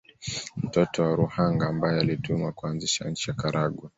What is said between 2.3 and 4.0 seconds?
kuanzisha nchi ya Karagwe